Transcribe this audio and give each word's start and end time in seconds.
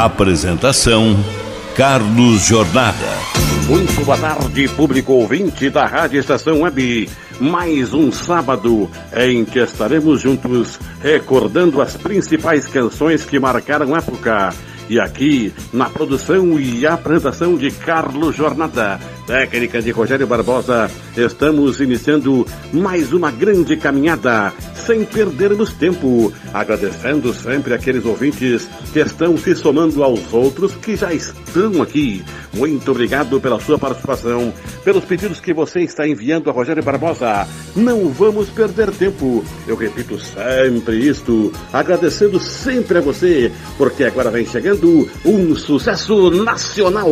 Apresentação: 0.00 1.14
Carlos 1.76 2.46
Jornada. 2.46 2.96
Muito 3.68 4.02
boa 4.02 4.16
tarde, 4.16 4.66
público 4.68 5.12
ouvinte 5.12 5.68
da 5.68 5.84
Rádio 5.84 6.18
Estação 6.18 6.62
Web. 6.62 7.10
Mais 7.38 7.92
um 7.92 8.10
sábado 8.10 8.90
em 9.14 9.44
que 9.44 9.58
estaremos 9.58 10.22
juntos 10.22 10.80
recordando 11.02 11.82
as 11.82 11.98
principais 11.98 12.66
canções 12.66 13.26
que 13.26 13.38
marcaram 13.38 13.94
época. 13.94 14.54
E 14.88 14.98
aqui, 14.98 15.52
na 15.70 15.90
produção 15.90 16.58
e 16.58 16.86
apresentação 16.86 17.58
de 17.58 17.70
Carlos 17.70 18.34
Jornada, 18.34 18.98
técnica 19.26 19.80
de 19.80 19.90
Rogério 19.90 20.26
Barbosa, 20.26 20.90
estamos 21.16 21.80
iniciando 21.80 22.46
mais 22.72 23.12
uma 23.12 23.30
grande 23.30 23.76
caminhada 23.76 24.52
sem 24.74 25.04
perdermos 25.04 25.72
tempo, 25.72 26.32
agradecendo 26.52 27.32
sempre 27.32 27.74
aqueles 27.74 28.04
ouvintes 28.04 28.68
que 28.92 28.98
estão 28.98 29.36
se 29.36 29.54
somando 29.54 30.02
aos 30.02 30.32
outros 30.32 30.74
que 30.74 30.96
já 30.96 31.12
estão 31.12 31.82
aqui. 31.82 32.24
Muito 32.52 32.90
obrigado 32.90 33.40
pela 33.40 33.60
sua 33.60 33.78
participação, 33.78 34.52
pelos 34.84 35.04
pedidos 35.04 35.40
que 35.40 35.54
você 35.54 35.80
está 35.80 36.08
enviando 36.08 36.50
a 36.50 36.52
Rogério 36.52 36.82
Barbosa. 36.82 37.46
Não 37.76 38.08
vamos 38.08 38.48
perder 38.48 38.90
tempo. 38.90 39.44
Eu 39.66 39.76
repito 39.76 40.18
sempre 40.18 40.98
isto, 40.98 41.52
agradecendo 41.72 42.40
sempre 42.40 42.98
a 42.98 43.00
você, 43.00 43.52
porque 43.78 44.04
agora 44.04 44.30
vem 44.30 44.46
chegando 44.46 45.08
um 45.24 45.54
sucesso 45.54 46.30
nacional. 46.30 47.10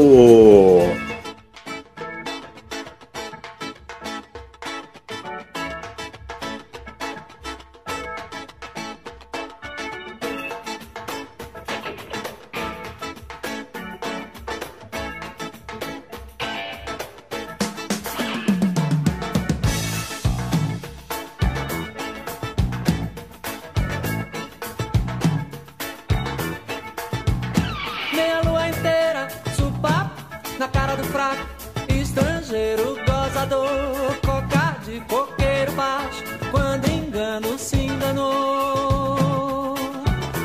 fraco, 31.18 31.42
estrangeiro 31.88 32.94
gozador, 33.04 34.14
cocar 34.24 34.78
de 34.84 35.00
coqueiro 35.00 35.72
baixo, 35.72 36.22
quando 36.52 36.88
engano 36.88 37.58
se 37.58 37.76
enganou. 37.76 39.74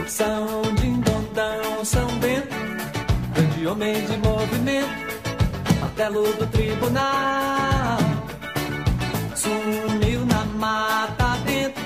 São 0.08 0.64
Dindondão, 0.82 1.86
São 1.86 2.08
Bento, 2.18 2.56
grande 3.36 3.68
homem 3.68 4.04
de 4.04 4.18
movimento, 4.18 4.90
martelo 5.80 6.24
do 6.34 6.48
tribunal, 6.48 8.00
sumiu 9.36 10.26
na 10.26 10.44
mata 10.58 11.38
dentro, 11.46 11.84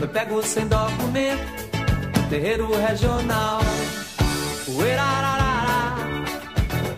foi 0.00 0.08
pego 0.08 0.42
sem 0.42 0.66
documento, 0.66 1.46
terreiro 2.28 2.68
regional. 2.76 3.60
Uerararara, 4.66 5.94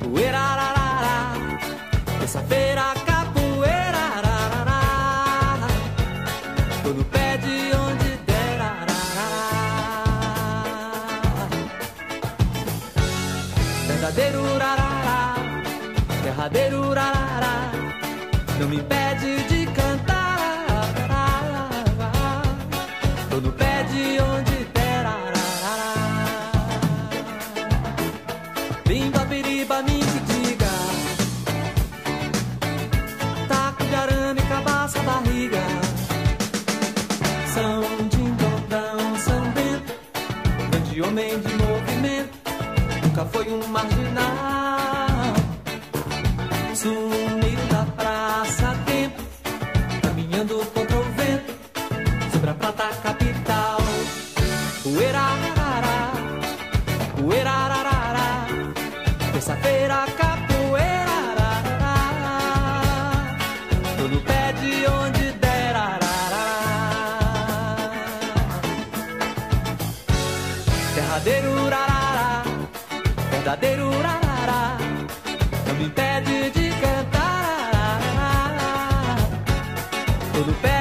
uerararara. 0.06 0.75
Terça-feira, 2.26 2.92
capoeira, 3.06 3.98
ararará. 4.16 5.68
Tô 6.82 6.88
no 6.88 7.04
My. 43.64 44.05
Tudo 80.36 80.52
pé. 80.60 80.75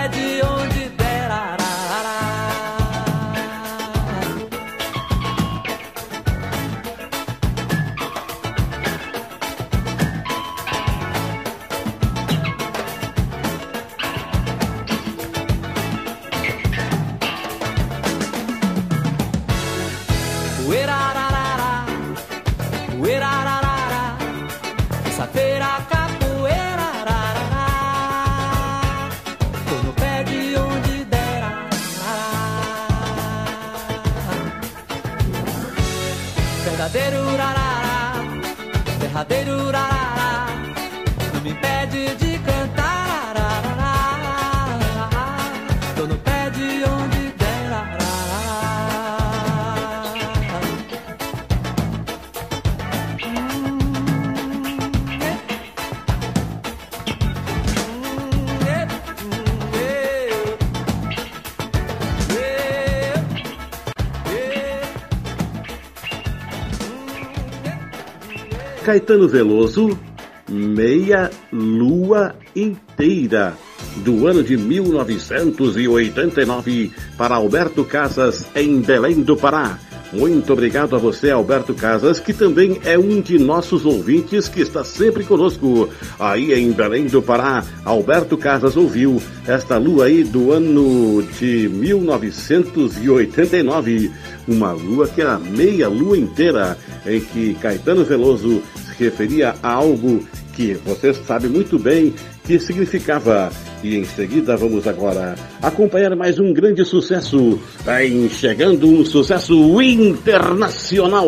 Caetano 68.85 69.27
Veloso, 69.27 69.99
Meia 70.47 71.31
Lua 71.51 72.35
Inteira. 72.55 73.57
do 74.03 74.27
ano 74.27 74.43
de 74.43 74.57
1989 74.57 76.91
para 77.17 77.33
Alberto 77.33 77.83
Casas 77.83 78.45
em 78.53 78.79
Belém 78.81 79.23
do 79.23 79.35
Pará. 79.35 79.79
Muito 80.15 80.53
obrigado 80.53 80.95
a 80.95 80.97
você, 80.97 81.29
Alberto 81.29 81.73
Casas, 81.73 82.21
que 82.21 82.33
também 82.33 82.79
é 82.85 82.97
um 82.97 83.19
de 83.19 83.37
nossos 83.37 83.85
ouvintes 83.85 84.47
que 84.47 84.61
está 84.61 84.81
sempre 84.81 85.25
conosco. 85.25 85.89
Aí 86.17 86.53
em 86.53 86.71
Belém 86.71 87.07
do 87.07 87.21
Pará, 87.21 87.65
Alberto 87.83 88.37
Casas 88.37 88.77
ouviu 88.77 89.21
esta 89.45 89.77
lua 89.77 90.05
aí 90.05 90.23
do 90.23 90.53
ano 90.53 91.21
de 91.37 91.67
1989. 91.67 94.09
Uma 94.47 94.71
lua 94.71 95.05
que 95.05 95.21
era 95.21 95.37
meia 95.37 95.89
lua 95.89 96.17
inteira, 96.17 96.77
em 97.05 97.19
que 97.19 97.53
Caetano 97.55 98.05
Veloso 98.05 98.63
se 98.87 98.93
referia 99.03 99.53
a 99.61 99.73
algo 99.73 100.25
que 100.53 100.75
você 100.85 101.13
sabe 101.13 101.49
muito 101.49 101.77
bem 101.77 102.13
que 102.45 102.59
significava. 102.59 103.51
E 103.83 103.97
em 103.97 104.05
seguida 104.05 104.55
vamos 104.55 104.87
agora 104.87 105.35
acompanhar 105.61 106.15
mais 106.15 106.39
um 106.39 106.53
grande 106.53 106.83
sucesso, 106.85 107.59
em 108.01 108.29
chegando 108.29 108.87
um 108.87 109.05
sucesso 109.05 109.81
internacional. 109.81 111.27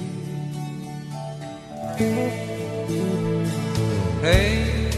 Hey, 4.23 4.89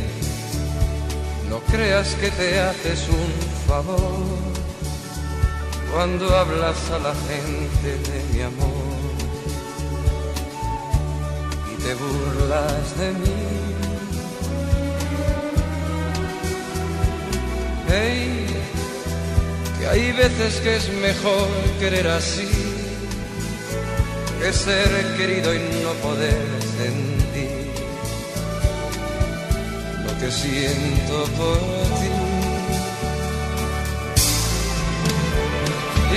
no 1.50 1.60
creas 1.72 2.16
que 2.16 2.30
te 2.32 2.60
haces 2.60 3.08
un 3.10 3.32
favor 3.68 4.26
cuando 5.94 6.36
hablas 6.36 6.78
a 6.92 7.00
la 7.00 7.14
gente 7.14 7.90
de 8.10 8.24
mi 8.34 8.42
amor 8.42 9.14
y 11.72 11.84
te 11.84 11.94
burlas 11.96 12.98
de 12.98 13.12
mí. 13.12 13.44
Hey, 17.90 18.48
que 19.78 19.88
hay 19.88 20.12
veces 20.14 20.62
que 20.62 20.76
es 20.78 20.90
mejor 20.94 21.50
querer 21.80 22.08
así 22.08 22.48
que 24.44 24.52
ser 24.52 25.16
querido 25.16 25.54
y 25.54 25.60
no 25.84 25.94
poder 26.02 26.63
sentir 26.78 27.50
lo 30.06 30.12
que 30.20 30.32
siento 30.32 31.16
por 31.38 31.58
ti. 32.00 32.12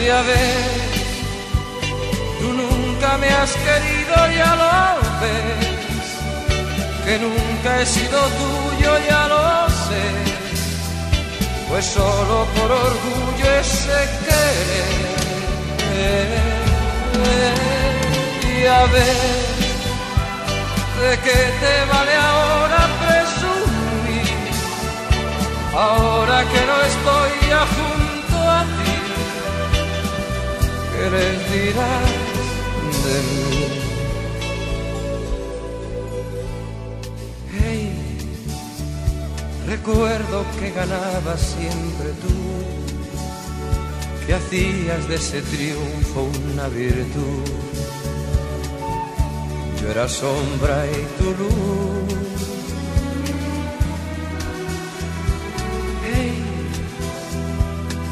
Y 0.02 0.08
a 0.08 0.22
ver, 0.22 0.70
tú 2.40 2.48
nunca 2.62 3.18
me 3.18 3.28
has 3.28 3.52
querido, 3.66 4.14
ya 4.40 4.52
lo 4.62 4.76
ves, 5.22 6.08
que 7.04 7.14
nunca 7.26 7.70
he 7.80 7.86
sido 7.86 8.18
tuyo, 8.40 8.90
ya 9.08 9.22
lo 9.28 9.68
sé, 9.86 10.04
pues 11.68 11.84
solo 11.86 12.46
por 12.56 12.70
orgullo 12.70 13.46
ese 13.60 13.98
querer. 14.26 15.06
A 18.68 18.84
ver 18.86 19.55
de 21.00 21.18
qué 21.18 21.40
te 21.60 21.74
vale 21.92 22.14
ahora 22.14 22.80
presumir, 23.04 24.36
ahora 25.74 26.38
que 26.52 26.60
no 26.70 26.76
estoy 26.92 27.32
ya 27.48 27.62
junto 27.76 28.36
a 28.58 28.62
ti, 28.76 28.96
¿qué 30.92 31.04
les 31.10 31.36
dirás 31.52 32.10
de 33.04 33.16
mí? 33.28 33.54
Hey, 37.60 37.86
recuerdo 39.66 40.36
que 40.58 40.66
ganabas 40.70 41.40
siempre 41.40 42.08
tú, 42.22 42.36
que 44.26 44.34
hacías 44.34 45.08
de 45.08 45.14
ese 45.16 45.42
triunfo 45.42 46.30
una 46.52 46.68
virtud 46.68 47.75
era 49.90 50.08
sombra 50.08 50.86
y 50.86 51.00
tu 51.18 51.30
luz. 51.40 52.14
Hey, 56.04 56.42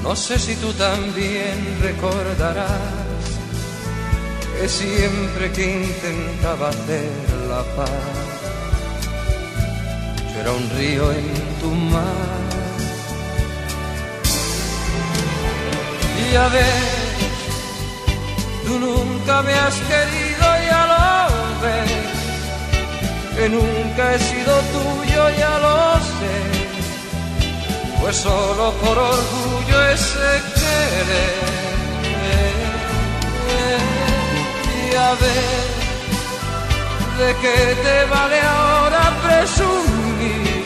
no 0.02 0.14
sé 0.14 0.38
si 0.38 0.54
tú 0.56 0.72
también 0.74 1.78
recordarás 1.82 3.04
que 4.56 4.68
siempre 4.68 5.52
que 5.52 5.84
intentaba 5.84 6.68
hacer 6.68 7.10
la 7.48 7.62
paz, 7.76 7.90
yo 10.32 10.40
era 10.40 10.52
un 10.52 10.70
río 10.70 11.12
en 11.12 11.32
tu 11.60 11.70
mar. 11.70 12.44
Y 16.32 16.36
a 16.36 16.48
ver, 16.48 16.82
tú 18.66 18.78
nunca 18.78 19.42
me 19.42 19.54
has 19.54 19.74
querido 19.74 20.44
y 20.64 20.68
a 20.68 20.86
lo 20.86 20.93
que 23.36 23.48
nunca 23.48 24.14
he 24.14 24.18
sido 24.18 24.54
tuyo, 24.74 25.30
ya 25.38 25.58
lo 25.58 25.94
sé, 26.16 26.36
pues 28.00 28.16
solo 28.16 28.72
por 28.82 28.96
orgullo 28.98 29.90
ese 29.90 30.30
querer. 30.54 31.54
Y 34.92 34.94
a 34.94 35.10
ver, 35.22 35.66
¿de 37.18 37.28
qué 37.42 37.58
te 37.82 38.04
vale 38.14 38.40
ahora 38.40 39.02
presumir? 39.24 40.64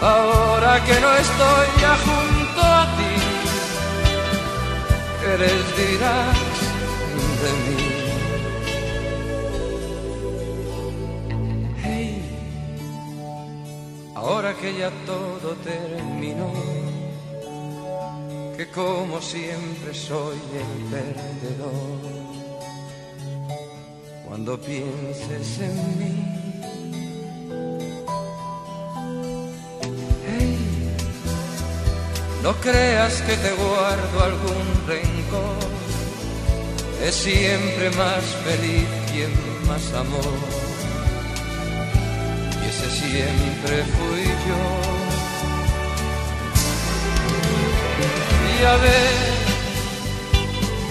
Ahora 0.00 0.84
que 0.84 1.00
no 1.00 1.14
estoy 1.14 1.66
ya 1.80 1.94
junto 2.06 2.60
a 2.62 2.84
ti, 2.96 3.14
¿qué 5.20 5.38
les 5.38 5.76
dirás 5.76 6.47
ahora 14.28 14.52
que 14.52 14.76
ya 14.76 14.90
todo 15.06 15.56
terminó, 15.64 16.52
que 18.56 18.68
como 18.68 19.22
siempre 19.22 19.94
soy 19.94 20.38
el 20.62 20.72
perdedor. 20.92 22.18
Cuando 24.26 24.60
pienses 24.60 25.60
en 25.60 25.76
mí, 25.98 26.14
hey, 30.26 30.58
no 32.42 32.52
creas 32.66 33.22
que 33.22 33.34
te 33.34 33.52
guardo 33.54 34.16
algún 34.30 34.66
rencor, 34.86 35.70
es 37.02 37.14
siempre 37.14 37.90
más 37.92 38.24
feliz 38.44 38.88
quien 39.10 39.32
más 39.66 39.90
amor 39.94 40.67
ese 42.78 42.90
siempre 42.90 43.84
fui 43.94 44.24
yo. 44.46 44.62
Y 48.60 48.64
a 48.64 48.76
ver, 48.76 49.14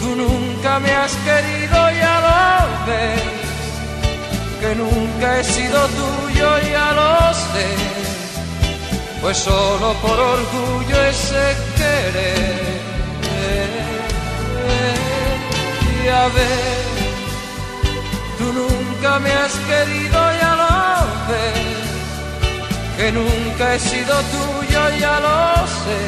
tú 0.01 0.15
nunca 0.15 0.79
me 0.79 0.91
has 0.91 1.13
querido, 1.27 1.91
ya 1.91 2.15
lo 2.27 2.91
ves, 2.91 3.21
que 4.61 4.75
nunca 4.75 5.39
he 5.39 5.43
sido 5.43 5.87
tuyo, 5.87 6.49
ya 6.71 6.91
lo 6.93 7.33
sé, 7.33 7.67
pues 9.21 9.37
solo 9.37 9.93
por 10.01 10.19
orgullo 10.19 11.03
ese 11.05 11.55
querer. 11.77 12.77
Y 16.03 16.07
Y 16.07 16.09
a 16.09 16.27
ver, 16.29 16.77
tú 18.37 18.45
nunca 18.53 19.19
me 19.19 19.29
has 19.29 19.53
querido, 19.71 20.19
ya 20.41 20.55
lo 20.55 20.77
ves, 21.29 21.56
que 22.97 23.11
nunca 23.11 23.75
he 23.75 23.79
sido 23.79 24.15
tuyo, 24.33 24.81
ya 24.99 25.19
lo 25.19 25.67
sé, 25.67 26.01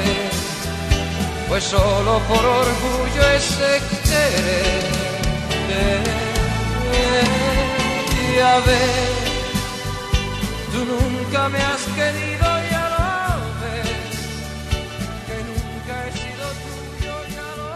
pues 1.47 1.63
solo 1.63 2.19
por 2.27 2.43
orgullo 2.43 3.23
ese 3.37 3.79
querer. 4.03 4.89
Y 8.31 8.39
a 8.41 8.59
ver, 8.59 9.09
tú 10.71 10.79
nunca 10.85 11.49
me 11.49 11.59
has 11.59 11.83
querido, 11.97 12.47
ya 12.71 12.85
lo 12.95 13.07
ves, 13.61 13.89
que 15.27 15.37
nunca 15.49 15.93
he 16.07 16.11
sido 16.11 16.45
tuyo, 16.65 17.13
ya 17.35 17.49
lo. 17.59 17.69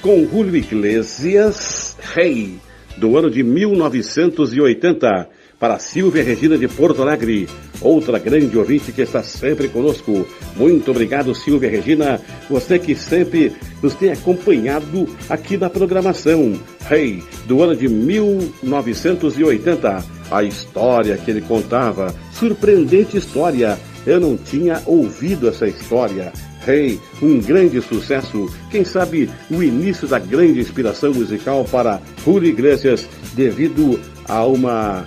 Com 0.00 0.18
Julio 0.28 0.56
Iglesias, 0.56 1.96
Rei, 2.14 2.60
do 2.96 3.18
ano 3.18 3.30
de 3.30 3.42
1980, 3.42 5.28
para 5.58 5.78
Silvia 5.78 6.24
Regina 6.24 6.56
de 6.56 6.68
Porto 6.68 7.02
Alegre, 7.02 7.46
outra 7.82 8.18
grande 8.18 8.56
ouvinte 8.56 8.92
que 8.92 9.02
está 9.02 9.22
sempre 9.22 9.68
conosco. 9.68 10.26
Muito 10.56 10.90
obrigado, 10.90 11.34
Silvia 11.34 11.70
Regina, 11.70 12.20
você 12.48 12.78
que 12.78 12.94
sempre 12.94 13.52
nos 13.82 13.94
tem 13.94 14.12
acompanhado 14.12 15.08
aqui 15.28 15.56
na 15.56 15.70
programação. 15.70 16.54
Rei, 16.88 17.22
do 17.46 17.62
ano 17.62 17.76
de 17.76 17.88
1980, 17.88 20.04
a 20.30 20.42
história 20.42 21.16
que 21.16 21.30
ele 21.30 21.42
contava, 21.42 22.14
surpreendente 22.32 23.16
história. 23.16 23.78
Eu 24.04 24.18
não 24.18 24.36
tinha 24.36 24.82
ouvido 24.84 25.48
essa 25.48 25.68
história. 25.68 26.32
Rei, 26.64 26.98
um 27.20 27.40
grande 27.40 27.80
sucesso, 27.80 28.48
quem 28.70 28.84
sabe 28.84 29.28
o 29.50 29.62
início 29.62 30.08
da 30.08 30.18
grande 30.18 30.60
inspiração 30.60 31.12
musical 31.12 31.64
para 31.64 32.00
Julio 32.24 32.48
Iglesias 32.48 33.06
devido 33.34 33.98
a 34.28 34.46
uma 34.46 35.04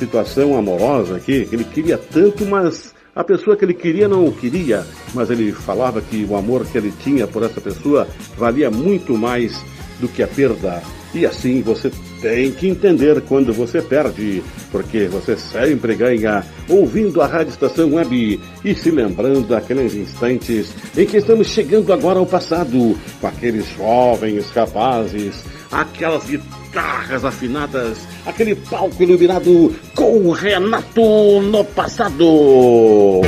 situação 0.00 0.56
amorosa 0.56 1.20
que 1.20 1.46
ele 1.52 1.64
queria 1.64 1.98
tanto, 1.98 2.44
mas 2.46 2.94
a 3.14 3.22
pessoa 3.22 3.56
que 3.56 3.64
ele 3.64 3.74
queria 3.74 4.08
não 4.08 4.26
o 4.26 4.32
queria, 4.32 4.84
mas 5.14 5.30
ele 5.30 5.52
falava 5.52 6.00
que 6.00 6.26
o 6.28 6.36
amor 6.36 6.64
que 6.64 6.78
ele 6.78 6.92
tinha 7.02 7.26
por 7.26 7.42
essa 7.42 7.60
pessoa 7.60 8.08
valia 8.36 8.70
muito 8.70 9.16
mais 9.16 9.62
do 10.00 10.08
que 10.08 10.22
a 10.22 10.26
perda. 10.26 10.82
E 11.12 11.26
assim 11.26 11.60
você 11.60 11.90
tem 12.22 12.52
que 12.52 12.68
entender 12.68 13.20
quando 13.22 13.52
você 13.52 13.82
perde, 13.82 14.42
porque 14.70 15.06
você 15.06 15.36
sempre 15.36 15.94
ganha 15.94 16.44
ouvindo 16.68 17.20
a 17.20 17.26
Rádio 17.26 17.50
Estação 17.50 17.94
Web 17.94 18.40
e 18.64 18.74
se 18.74 18.90
lembrando 18.90 19.48
daqueles 19.48 19.94
instantes 19.94 20.72
em 20.96 21.04
que 21.04 21.18
estamos 21.18 21.48
chegando 21.48 21.92
agora 21.92 22.18
ao 22.18 22.26
passado, 22.26 22.96
com 23.20 23.26
aqueles 23.26 23.66
jovens 23.76 24.48
capazes, 24.50 25.42
aquelas 25.70 26.24
guitarras 26.24 27.24
afinadas, 27.24 27.98
aquele 28.26 28.54
palco 28.54 29.02
iluminado 29.02 29.74
com 29.94 30.30
Renato 30.32 31.40
no 31.42 31.64
passado. 31.64 33.20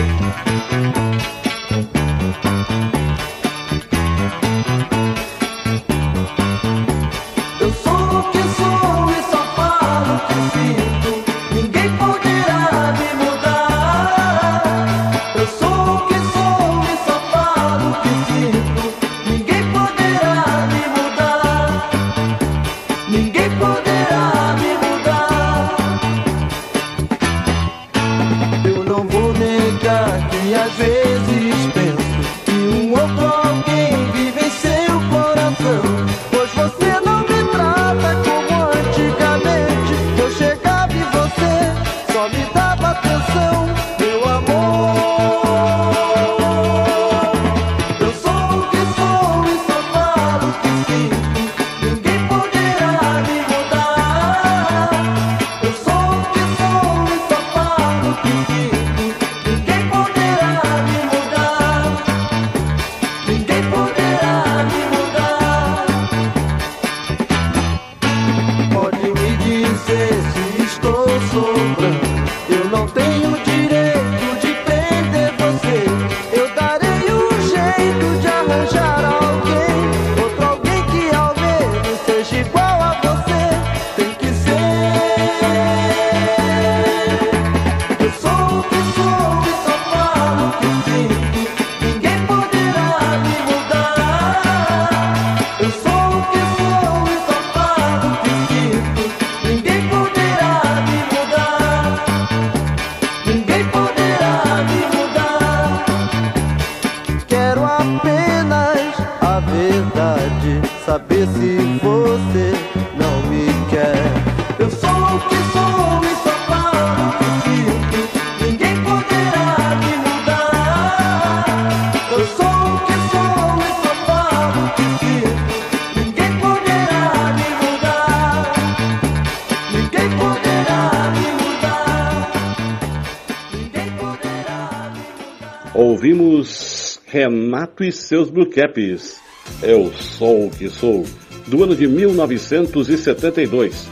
E 137.82 137.92
seus 137.92 138.30
Blue 138.30 138.46
Caps. 138.46 139.16
Eu 139.62 139.92
sou 139.92 140.46
o 140.46 140.50
que 140.50 140.68
sou, 140.68 141.04
do 141.46 141.64
ano 141.64 141.74
de 141.74 141.86
1972. 141.86 143.88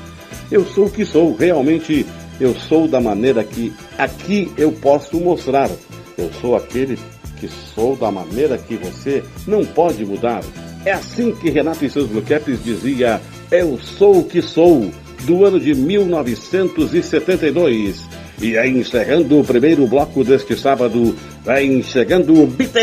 Eu 0.51 0.65
sou 0.65 0.87
o 0.87 0.91
que 0.91 1.05
sou, 1.05 1.35
realmente 1.35 2.07
eu 2.41 2.55
sou 2.55 2.89
da 2.89 3.01
maneira 3.01 3.45
que 3.45 3.73
aqui 3.99 4.51
eu 4.57 4.73
posso 4.73 5.21
mostrar. 5.21 5.71
Eu 6.17 6.33
sou 6.41 6.57
aquele 6.57 6.99
que 7.39 7.49
sou 7.75 7.95
da 7.97 8.11
maneira 8.11 8.57
que 8.59 8.77
você 8.77 9.23
não 9.47 9.63
pode 9.65 10.05
mudar. 10.05 10.43
É 10.85 10.93
assim 10.93 11.33
que 11.33 11.49
Renato 11.51 11.85
e 11.85 11.91
seus 11.91 12.09
Blue 12.09 12.23
Caps 12.23 12.65
dizia: 12.65 13.21
Eu 13.51 13.79
sou 13.79 14.21
o 14.21 14.25
que 14.25 14.41
sou, 14.41 14.91
do 15.25 15.45
ano 15.45 15.61
de 15.61 15.75
1972. 15.75 18.03
E 18.43 18.57
aí, 18.57 18.71
encerrando 18.71 19.39
o 19.39 19.45
primeiro 19.45 19.87
bloco 19.87 20.25
deste 20.25 20.57
sábado, 20.57 21.15
vem 21.45 21.83
chegando 21.83 22.43
o 22.43 22.47
Beatles 22.47 22.83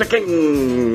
Again. 0.00 0.94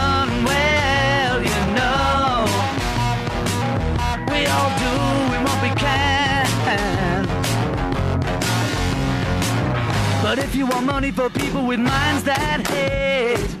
But 10.31 10.39
if 10.39 10.55
you 10.55 10.65
want 10.65 10.85
money 10.85 11.11
for 11.11 11.29
people 11.29 11.67
with 11.67 11.81
minds 11.81 12.23
that 12.23 12.65
hate, 12.65 13.53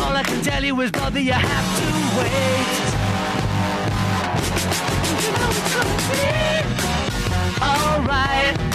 all 0.00 0.12
I 0.12 0.24
can 0.24 0.42
tell 0.42 0.64
you 0.64 0.80
is, 0.80 0.90
brother, 0.90 1.20
you 1.20 1.30
have 1.30 1.78
to 1.78 1.86
wait. 2.18 2.66
You 5.22 5.30
know 5.38 5.50
it's 5.54 5.70
gonna 5.72 5.98
be 6.10 6.24
alright. 7.62 8.73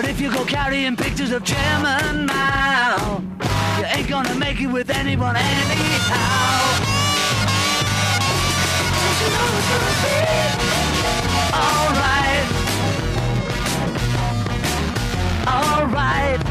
But 0.00 0.06
if 0.08 0.20
you 0.20 0.30
go 0.32 0.44
carrying 0.44 0.94
pictures 0.94 1.32
of 1.32 1.42
Chairman 1.44 2.26
Mao, 2.26 3.20
you 3.78 3.84
ain't 3.84 4.08
gonna 4.08 4.36
make 4.36 4.60
it 4.60 4.68
with 4.68 4.90
anyone 4.90 5.34
anyhow. 5.34 6.78
Don't 8.94 9.18
you 9.20 9.28
know 9.34 9.58
it's 9.58 9.68
gonna 9.74 9.94
be 10.04 10.14
alright? 11.82 12.46
Alright. 15.48 16.47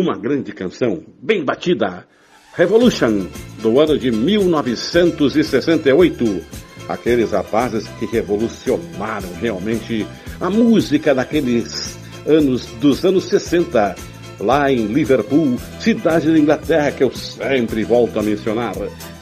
Uma 0.00 0.16
grande 0.16 0.52
canção, 0.52 1.02
bem 1.20 1.44
batida. 1.44 2.06
Revolution, 2.54 3.26
do 3.60 3.78
ano 3.78 3.98
de 3.98 4.10
1968. 4.10 6.40
Aqueles 6.88 7.32
rapazes 7.32 7.86
que 7.98 8.06
revolucionaram 8.06 9.28
realmente 9.38 10.06
a 10.40 10.48
música 10.48 11.14
daqueles 11.14 11.98
anos, 12.26 12.64
dos 12.80 13.04
anos 13.04 13.24
60. 13.24 13.94
Lá 14.40 14.72
em 14.72 14.86
Liverpool, 14.86 15.58
cidade 15.78 16.32
da 16.32 16.38
Inglaterra 16.38 16.92
que 16.92 17.04
eu 17.04 17.10
sempre 17.10 17.84
volto 17.84 18.18
a 18.18 18.22
mencionar. 18.22 18.72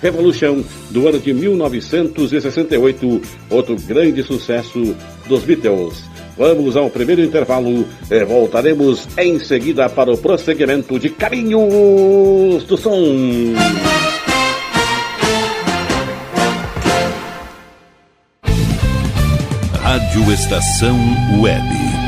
Revolution, 0.01 0.63
do 0.93 1.09
ano 1.09 1.19
de 1.19 1.35
1968. 1.35 3.21
Outro 3.51 3.75
grande 3.81 4.23
sucesso 4.23 4.95
dos 5.27 5.43
Beatles. 5.43 6.05
Vamos 6.39 6.77
ao 6.77 6.89
primeiro 6.89 7.21
intervalo 7.21 7.85
e 8.09 8.25
voltaremos 8.25 9.09
em 9.19 9.41
seguida 9.41 9.89
para 9.89 10.13
o 10.13 10.17
prosseguimento 10.17 10.97
de 10.97 11.11
Carinhos 11.11 12.63
do 12.63 12.77
Som. 12.77 13.55
Rádio 19.83 20.33
Estação 20.33 20.97
Web. 21.41 22.08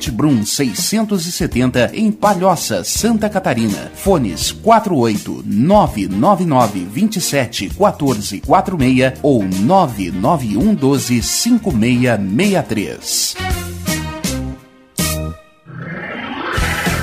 Guedert 0.00 0.12
Brum, 0.12 0.44
670, 0.44 1.90
em 1.92 2.10
Palhoça, 2.10 2.82
Santa 2.82 3.28
Catarina. 3.28 3.92
Fones 3.94 4.50
48 4.50 5.44
999 5.44 6.88
27 6.90 7.68
14 7.68 8.40
46 8.40 9.12
ou 9.22 9.44
991 9.44 10.74
12 10.74 11.22
5663. 11.22 13.49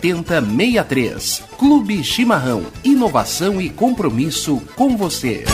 7063. 0.00 1.42
Clube 1.58 2.02
Chimarrão. 2.02 2.64
Inovação 2.82 3.60
e 3.60 3.68
compromisso 3.68 4.62
com 4.74 4.96
você. 4.96 5.44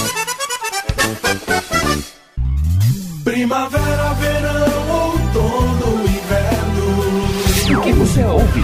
Primavera, 3.24 4.14
verão, 4.14 4.90
outono, 4.90 6.04
inverno. 6.04 7.78
O 7.78 7.82
que 7.82 7.92
você 7.92 8.24
ouve? 8.24 8.62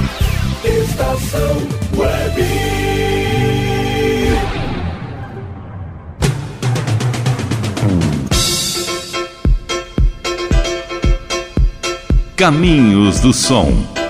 Estação 0.65 1.57
Web. 1.97 2.43
Caminhos 12.37 13.21
do 13.21 13.33
Som. 13.33 14.02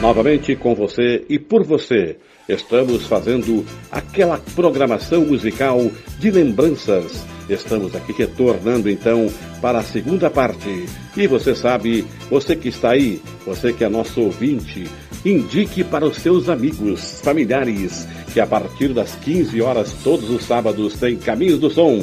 Novamente 0.00 0.56
com 0.56 0.74
você 0.74 1.26
e 1.28 1.38
por 1.38 1.62
você, 1.62 2.16
estamos 2.48 3.06
fazendo 3.06 3.66
aquela 3.92 4.38
programação 4.54 5.26
musical 5.26 5.90
de 6.18 6.30
lembranças. 6.30 7.22
Estamos 7.50 7.94
aqui 7.94 8.12
retornando 8.12 8.88
então 8.88 9.28
para 9.60 9.80
a 9.80 9.82
segunda 9.82 10.30
parte. 10.30 10.86
E 11.14 11.26
você 11.26 11.54
sabe, 11.54 12.06
você 12.30 12.56
que 12.56 12.68
está 12.70 12.92
aí, 12.92 13.20
você 13.44 13.74
que 13.74 13.84
é 13.84 13.90
nosso 13.90 14.22
ouvinte, 14.22 14.88
indique 15.22 15.84
para 15.84 16.06
os 16.06 16.16
seus 16.16 16.48
amigos, 16.48 17.20
familiares, 17.20 18.08
que 18.32 18.40
a 18.40 18.46
partir 18.46 18.94
das 18.94 19.14
15 19.16 19.60
horas 19.60 19.92
todos 20.02 20.30
os 20.30 20.44
sábados 20.44 20.94
tem 20.94 21.18
Caminhos 21.18 21.58
do 21.58 21.68
Som. 21.68 22.02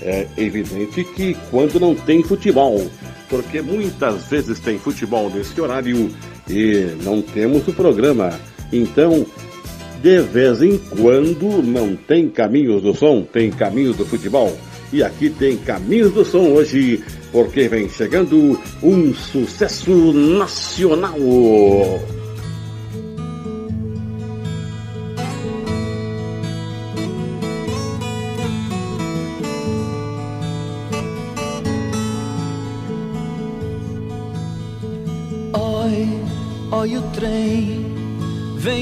É 0.00 0.26
evidente 0.38 1.04
que 1.04 1.36
quando 1.50 1.78
não 1.78 1.94
tem 1.94 2.22
futebol, 2.22 2.90
porque 3.28 3.60
muitas 3.60 4.24
vezes 4.24 4.58
tem 4.58 4.78
futebol 4.78 5.28
nesse 5.28 5.60
horário 5.60 6.10
e 6.48 6.96
não 7.02 7.22
temos 7.22 7.66
o 7.68 7.72
programa. 7.72 8.30
Então, 8.72 9.26
de 10.02 10.20
vez 10.20 10.62
em 10.62 10.78
quando 10.78 11.62
não 11.62 11.96
tem 11.96 12.28
Caminhos 12.28 12.82
do 12.82 12.94
Som, 12.94 13.22
tem 13.22 13.50
Caminhos 13.50 13.96
do 13.96 14.04
Futebol. 14.04 14.56
E 14.92 15.02
aqui 15.02 15.30
tem 15.30 15.56
Caminhos 15.56 16.12
do 16.12 16.24
Som 16.24 16.50
hoje, 16.50 17.02
porque 17.32 17.68
vem 17.68 17.88
chegando 17.88 18.60
um 18.82 19.14
sucesso 19.14 20.12
nacional. 20.12 21.18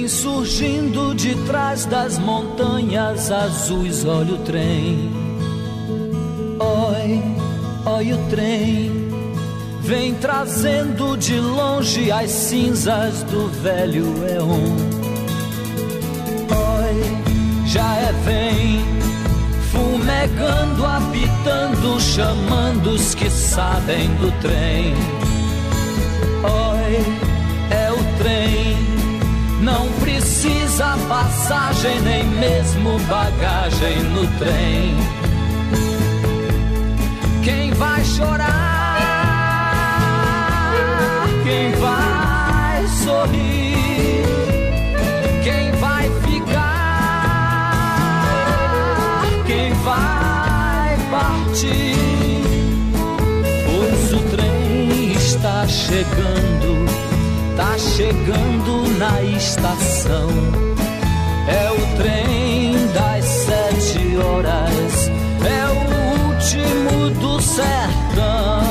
Vem 0.02 0.08
surgindo 0.08 1.14
de 1.14 1.34
trás 1.46 1.86
das 1.86 2.18
montanhas 2.18 3.30
azuis. 3.30 4.04
Olha 4.04 4.34
o 4.34 4.38
trem. 4.38 5.10
Oi, 6.58 7.22
oi 7.86 8.12
o 8.12 8.18
trem 8.28 8.90
vem 9.80 10.14
trazendo 10.14 11.16
de 11.16 11.38
longe 11.38 12.10
as 12.10 12.30
cinzas 12.30 13.22
do 13.24 13.46
velho 13.62 14.06
Eon. 14.26 14.74
Oi, 16.50 17.66
já 17.66 17.94
é 17.94 18.12
vem 18.24 18.80
fumegando, 19.70 20.84
apitando, 20.84 22.00
chamando 22.00 22.90
os 22.90 23.14
que 23.14 23.30
sabem 23.30 24.08
do 24.16 24.32
trem. 24.40 24.94
Oi, 26.42 27.04
é 27.70 27.92
o 27.92 28.18
trem. 28.18 28.51
Não 29.62 29.86
precisa 30.00 30.98
passagem, 31.08 32.00
nem 32.00 32.24
mesmo 32.24 32.98
bagagem 33.08 34.02
no 34.10 34.26
trem. 34.38 34.96
Quem 37.44 37.70
vai 37.74 38.04
chorar? 38.04 38.98
Quem 41.44 41.70
vai 41.80 42.86
sorrir? 43.04 44.24
Quem 45.44 45.70
vai 45.78 46.10
ficar? 46.22 46.62
Quem 49.46 49.72
vai 49.74 50.96
partir? 51.08 51.96
Pois 53.64 54.12
o 54.12 54.18
trem 54.30 55.12
está 55.12 55.68
chegando, 55.68 56.84
chegando 57.96 58.88
na 58.98 59.22
estação. 59.22 60.28
É 61.48 61.70
o 61.70 61.96
trem 61.96 62.86
das 62.94 63.24
sete 63.24 64.16
horas, 64.16 65.10
é 65.44 65.64
o 65.68 66.28
último 66.28 67.10
do 67.20 67.40
sertão. 67.40 68.62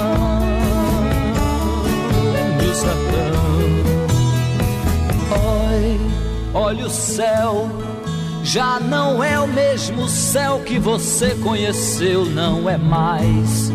Do 2.57 2.75
sertão. 2.75 3.41
Oi, 5.69 5.99
olha 6.53 6.85
o 6.85 6.89
céu. 6.89 7.69
Já 8.43 8.79
não 8.79 9.23
é 9.23 9.39
o 9.39 9.47
mesmo 9.47 10.09
céu 10.09 10.61
que 10.65 10.79
você 10.79 11.35
conheceu, 11.35 12.25
não 12.25 12.67
é 12.67 12.75
mais 12.75 13.71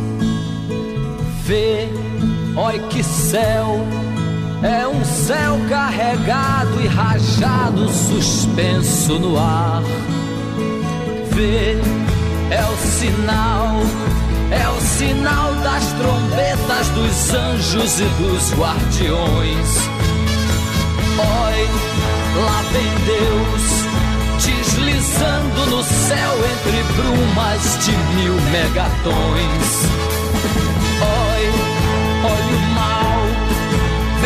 vê, 1.47 1.89
oi 2.57 2.81
que 2.89 3.05
céu, 3.05 3.79
é 4.67 4.89
um 4.89 5.05
céu 5.05 5.59
carregado 5.69 6.81
e 6.83 6.89
rajado, 6.89 7.89
suspenso 7.89 9.17
no 9.19 9.39
ar. 9.39 9.83
Vê, 11.31 11.79
é 12.51 12.65
o 12.65 12.77
sinal, 12.77 13.77
é 14.51 14.69
o 14.69 14.81
sinal 14.81 15.55
das 15.63 15.85
trombetas 15.93 16.89
dos 16.89 17.35
anjos 17.35 18.01
e 18.01 18.05
dos 18.21 18.53
guardiões. 18.55 19.89
Oi, 21.19 21.69
lá 22.45 22.63
vem 22.73 22.93
Deus, 23.07 23.65
deslizando 24.45 25.67
no 25.71 25.83
céu 25.85 26.33
entre 26.53 26.83
brumas 26.95 27.79
de 27.85 27.93
mil 28.17 28.35
megatons. 28.51 29.69
Oi, 31.03 31.45
olha 32.25 32.57
o 32.57 32.75
mal, 32.75 33.06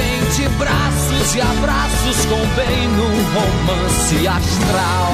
vem 0.01 0.21
de 0.31 0.49
braços 0.57 1.35
e 1.35 1.41
abraços 1.41 2.25
com 2.27 2.41
bem 2.57 2.89
num 2.89 3.23
romance 3.35 4.27
astral. 4.27 5.13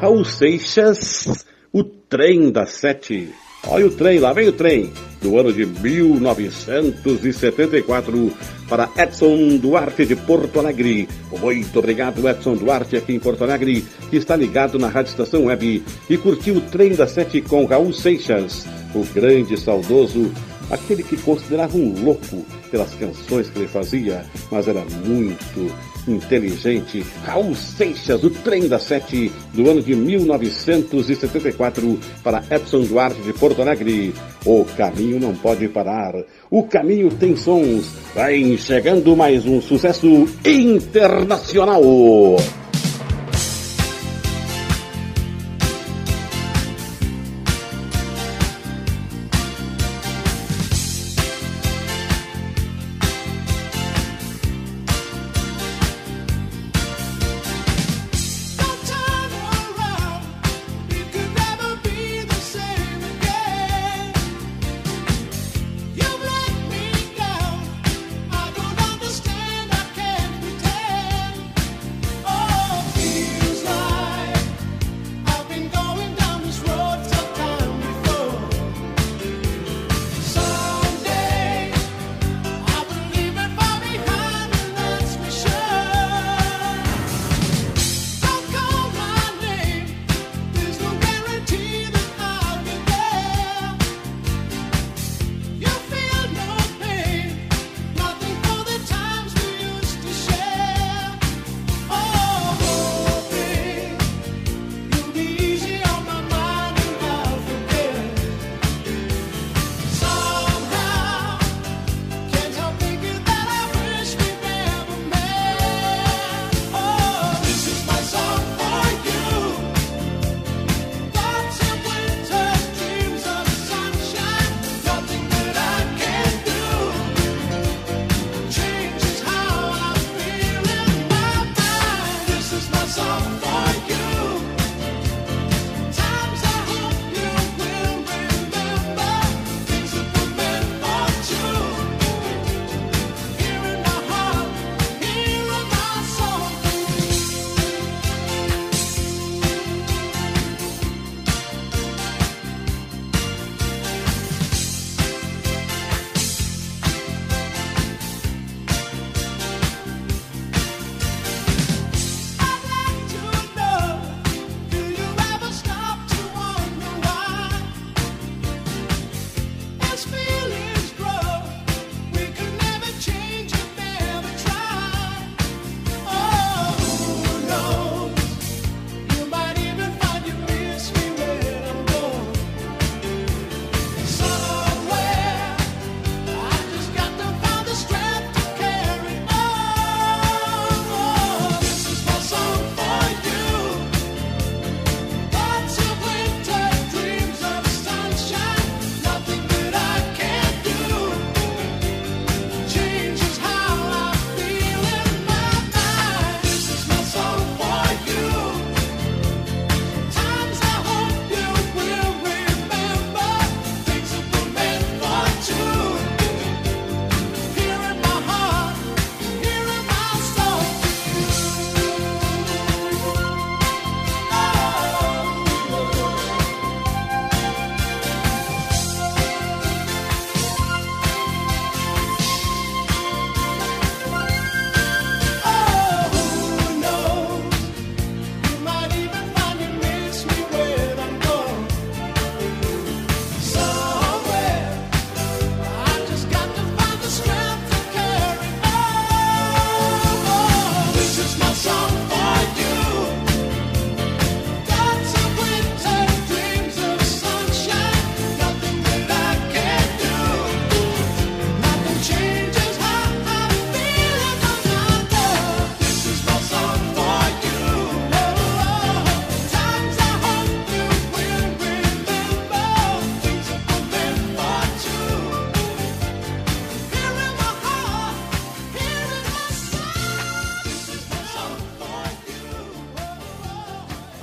Raul 0.00 0.24
Seixas, 0.24 1.44
o 1.72 1.84
trem 1.84 2.50
das 2.50 2.70
sete. 2.70 3.34
Olha 3.66 3.86
o 3.86 3.90
trem, 3.90 4.18
lá 4.18 4.32
vem 4.32 4.48
o 4.48 4.52
trem, 4.52 4.90
do 5.20 5.38
ano 5.38 5.52
de 5.52 5.66
1974, 5.66 8.32
para 8.68 8.88
Edson 8.96 9.58
Duarte 9.58 10.06
de 10.06 10.16
Porto 10.16 10.58
Alegre. 10.58 11.06
Muito 11.40 11.78
obrigado, 11.78 12.26
Edson 12.28 12.54
Duarte, 12.54 12.96
aqui 12.96 13.14
em 13.14 13.18
Porto 13.18 13.44
Alegre, 13.44 13.84
que 14.08 14.16
está 14.16 14.34
ligado 14.36 14.78
na 14.78 14.88
Rádio 14.88 15.10
Estação 15.10 15.44
Web 15.46 15.82
e 16.08 16.16
curtiu 16.16 16.54
o 16.56 16.60
trem 16.60 16.94
das 16.94 17.10
sete 17.10 17.42
com 17.42 17.66
Raul 17.66 17.92
Seixas, 17.92 18.64
o 18.94 19.04
grande 19.12 19.58
saudoso, 19.58 20.30
aquele 20.70 21.02
que 21.02 21.16
considerava 21.16 21.76
um 21.76 22.04
louco 22.04 22.46
pelas 22.70 22.94
canções 22.94 23.50
que 23.50 23.58
ele 23.58 23.66
fazia, 23.68 24.24
mas 24.50 24.68
era 24.68 24.84
muito 25.04 25.74
inteligente. 26.10 27.04
Raul 27.24 27.54
Seixas, 27.54 28.24
o 28.24 28.30
trem 28.30 28.68
da 28.68 28.78
sete 28.78 29.30
do 29.52 29.70
ano 29.70 29.82
de 29.82 29.94
1974 29.94 31.98
para 32.22 32.42
Edson 32.50 32.82
Duarte 32.82 33.20
de 33.22 33.32
Porto 33.32 33.62
Alegre. 33.62 34.14
O 34.44 34.64
caminho 34.76 35.20
não 35.20 35.34
pode 35.34 35.68
parar. 35.68 36.14
O 36.50 36.62
caminho 36.62 37.10
tem 37.10 37.36
sons. 37.36 37.92
Vai 38.14 38.56
chegando 38.56 39.16
mais 39.16 39.46
um 39.46 39.60
sucesso 39.60 40.28
internacional. 40.44 41.82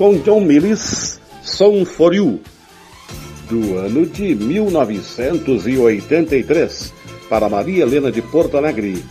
Com 0.06 0.20
John 0.20 0.42
Millis, 0.42 1.20
Song 1.42 1.84
for 1.84 2.14
You, 2.14 2.40
do 3.50 3.80
ano 3.80 4.06
de 4.06 4.36
1983, 4.36 6.94
para 7.28 7.50
Maria 7.50 7.82
Helena 7.82 8.12
de 8.12 8.22
Porto 8.22 8.56
Alegre. 8.56 9.04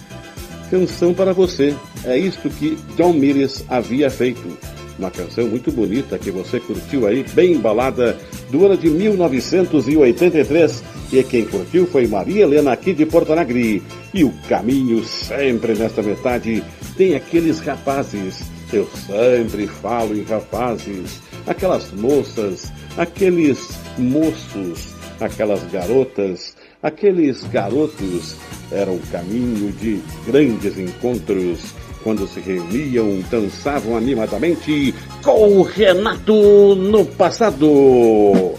Canção 0.70 1.12
para 1.12 1.32
você, 1.32 1.74
é 2.04 2.16
isto 2.16 2.48
que 2.48 2.78
John 2.96 3.12
Millis 3.12 3.64
havia 3.68 4.08
feito. 4.08 4.56
Uma 4.96 5.10
canção 5.10 5.48
muito 5.48 5.72
bonita 5.72 6.16
que 6.16 6.30
você 6.30 6.60
curtiu 6.60 7.08
aí, 7.08 7.24
bem 7.34 7.54
embalada, 7.54 8.16
do 8.48 8.64
ano 8.64 8.76
de 8.76 8.88
1983. 8.88 10.84
E 11.12 11.20
quem 11.24 11.44
curtiu 11.44 11.88
foi 11.88 12.06
Maria 12.06 12.44
Helena 12.44 12.70
aqui 12.70 12.92
de 12.92 13.04
Porto 13.04 13.32
Alegre. 13.32 13.82
E 14.14 14.22
o 14.22 14.32
caminho 14.48 15.04
sempre 15.04 15.74
nesta 15.74 16.04
metade 16.04 16.62
tem 16.96 17.16
aqueles 17.16 17.58
rapazes. 17.58 18.53
Eu 18.74 18.88
sempre 19.06 19.68
falo 19.68 20.16
em 20.16 20.24
rapazes, 20.24 21.20
aquelas 21.46 21.92
moças, 21.92 22.72
aqueles 22.96 23.78
moços, 23.96 24.88
aquelas 25.20 25.62
garotas, 25.70 26.56
aqueles 26.82 27.44
garotos. 27.44 28.34
Era 28.72 28.90
um 28.90 28.98
caminho 29.12 29.70
de 29.74 30.02
grandes 30.26 30.76
encontros 30.76 31.60
quando 32.02 32.26
se 32.26 32.40
reuniam, 32.40 33.22
dançavam 33.30 33.96
animadamente 33.96 34.92
com 35.22 35.62
Renato 35.62 36.74
no 36.74 37.06
passado. 37.06 38.56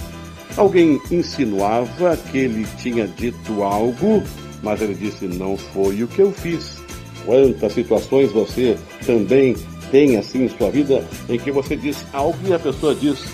Alguém 0.57 0.99
insinuava 1.11 2.17
que 2.17 2.39
ele 2.39 2.67
tinha 2.79 3.07
dito 3.07 3.63
algo, 3.63 4.23
mas 4.63 4.81
ele 4.83 4.95
disse: 4.95 5.27
Não 5.27 5.57
foi 5.57 6.03
o 6.03 6.09
que 6.09 6.21
eu 6.21 6.33
fiz. 6.33 6.79
Quantas 7.25 7.73
situações 7.75 8.33
você 8.33 8.77
também 9.05 9.55
tem 9.91 10.17
assim 10.17 10.45
em 10.45 10.49
sua 10.49 10.71
vida 10.71 11.05
em 11.29 11.39
que 11.39 11.53
você 11.53 11.77
diz 11.77 11.99
algo 12.13 12.39
e 12.47 12.53
a 12.53 12.59
pessoa 12.59 12.95
diz: 12.95 13.25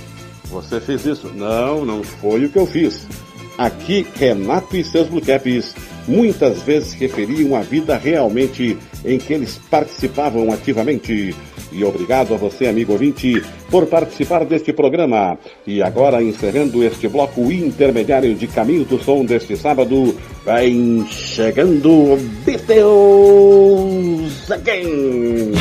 Você 0.50 0.80
fez 0.80 1.06
isso? 1.06 1.30
Não, 1.34 1.84
não 1.84 2.02
foi 2.02 2.44
o 2.44 2.50
que 2.50 2.58
eu 2.58 2.66
fiz. 2.66 3.06
Aqui, 3.56 4.04
Renato 4.16 4.76
e 4.76 4.84
seus 4.84 5.08
Blue 5.08 5.22
Caps 5.22 5.76
muitas 6.06 6.62
vezes 6.62 6.92
referiam 6.94 7.56
a 7.56 7.60
vida 7.60 7.96
realmente 7.96 8.76
em 9.04 9.18
que 9.18 9.32
eles 9.32 9.60
participavam 9.70 10.52
ativamente. 10.52 11.34
E 11.72 11.82
obrigado 11.82 12.34
a 12.34 12.36
você, 12.36 12.66
amigo 12.66 12.92
ouvinte, 12.92 13.42
por 13.70 13.86
participar 13.86 14.44
deste 14.44 14.72
programa. 14.72 15.38
E 15.66 15.82
agora, 15.82 16.22
encerrando 16.22 16.84
este 16.84 17.08
bloco 17.08 17.50
intermediário 17.50 18.34
de 18.34 18.46
Caminho 18.46 18.84
do 18.84 19.02
Som 19.02 19.24
deste 19.24 19.56
sábado, 19.56 20.14
vem 20.44 21.04
chegando 21.10 22.16
Beatles 22.44 24.50
Again. 24.50 25.52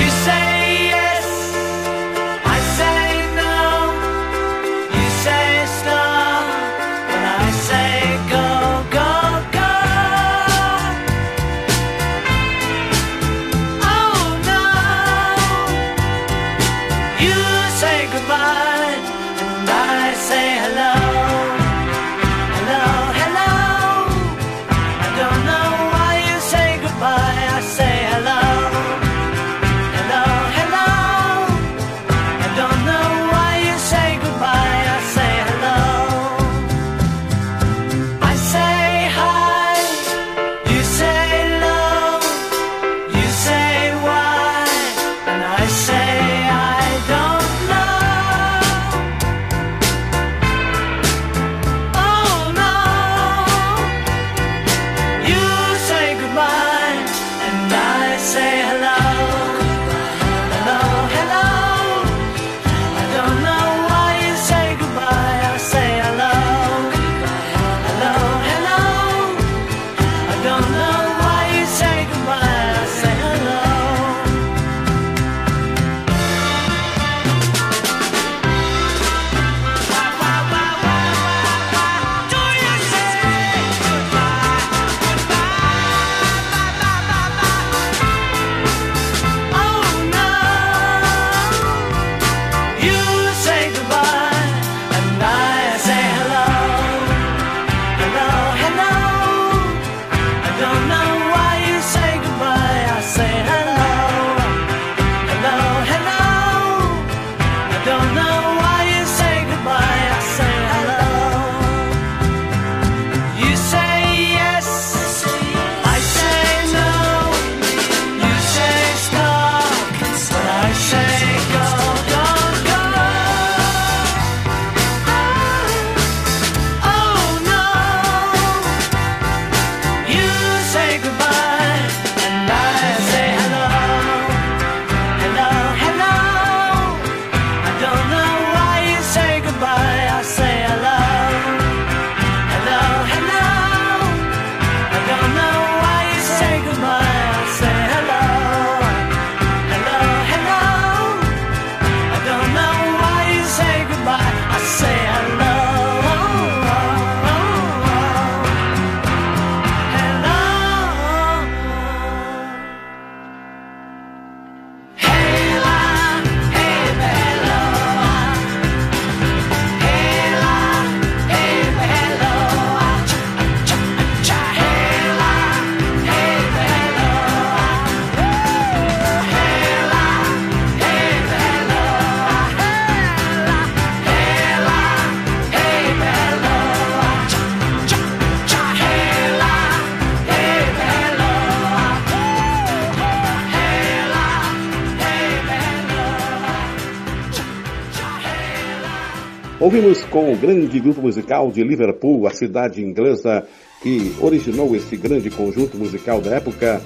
Com 200.14 200.32
o 200.32 200.38
grande 200.38 200.80
grupo 200.80 201.01
musical 201.01 201.51
de 201.51 201.61
Liverpool, 201.64 202.28
a 202.28 202.30
cidade 202.30 202.86
inglesa 202.86 203.43
que 203.82 204.14
originou 204.22 204.76
esse 204.76 204.95
grande 204.95 205.32
conjunto 205.32 205.76
musical 205.76 206.22
da 206.22 206.36
época, 206.36 206.80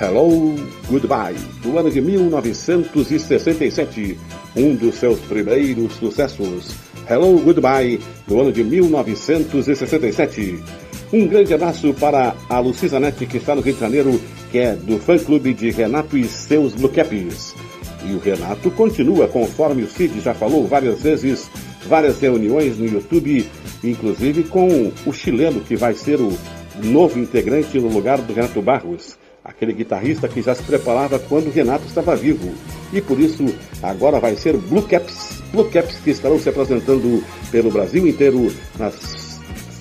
Hello 0.00 0.54
Goodbye, 0.88 1.36
do 1.62 1.78
ano 1.78 1.90
de 1.90 2.00
1967, 2.00 4.18
um 4.56 4.74
dos 4.74 4.94
seus 4.94 5.20
primeiros 5.20 5.92
sucessos. 5.96 6.74
Hello 7.08 7.38
Goodbye, 7.40 8.00
do 8.26 8.40
ano 8.40 8.50
de 8.50 8.64
1967. 8.64 10.58
Um 11.12 11.26
grande 11.26 11.52
abraço 11.52 11.92
para 11.92 12.34
a 12.48 12.58
Lucisa 12.58 12.98
Nete, 12.98 13.26
que 13.26 13.36
está 13.36 13.54
no 13.54 13.60
Rio 13.60 13.74
de 13.74 13.80
Janeiro, 13.80 14.18
que 14.50 14.58
é 14.58 14.74
do 14.74 14.98
fã-clube 14.98 15.52
de 15.52 15.70
Renato 15.70 16.16
e 16.16 16.24
seus 16.24 16.72
Blue. 16.72 16.90
E 16.90 18.14
o 18.14 18.18
Renato 18.18 18.70
continua, 18.70 19.28
conforme 19.28 19.82
o 19.82 19.88
Cid 19.88 20.20
já 20.20 20.32
falou 20.32 20.66
várias 20.66 21.02
vezes, 21.02 21.50
várias 21.86 22.20
reuniões 22.20 22.78
no 22.78 22.86
YouTube, 22.86 23.46
inclusive 23.82 24.44
com 24.44 24.92
o 25.06 25.12
chileno 25.12 25.60
que 25.60 25.76
vai 25.76 25.94
ser 25.94 26.20
o 26.20 26.32
novo 26.82 27.18
integrante 27.18 27.78
no 27.78 27.88
lugar 27.88 28.18
do 28.20 28.32
Renato 28.32 28.60
Barros, 28.62 29.16
aquele 29.44 29.72
guitarrista 29.72 30.28
que 30.28 30.42
já 30.42 30.54
se 30.54 30.62
preparava 30.62 31.18
quando 31.18 31.48
o 31.48 31.50
Renato 31.50 31.86
estava 31.86 32.14
vivo. 32.16 32.52
E 32.92 33.00
por 33.00 33.18
isso 33.18 33.44
agora 33.82 34.20
vai 34.20 34.36
ser 34.36 34.56
Blue 34.56 34.82
Caps, 34.82 35.42
Blue 35.52 35.68
Caps 35.70 35.96
que 36.02 36.10
estarão 36.10 36.38
se 36.38 36.48
apresentando 36.48 37.22
pelo 37.50 37.70
Brasil 37.70 38.06
inteiro 38.06 38.52
nas 38.78 39.22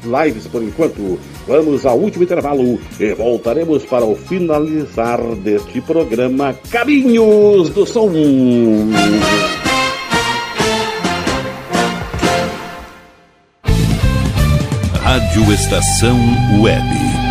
lives 0.03 0.47
por 0.47 0.63
enquanto. 0.63 1.19
Vamos 1.47 1.85
ao 1.85 1.97
último 1.97 2.23
intervalo 2.23 2.79
e 2.99 3.13
voltaremos 3.13 3.85
para 3.85 4.05
o 4.05 4.15
finalizar 4.15 5.19
deste 5.35 5.81
programa 5.81 6.55
Caminhos 6.69 7.69
do 7.69 7.85
Som. 7.85 8.11
Rádio 15.31 15.53
Estação 15.53 16.19
Web. 16.59 17.30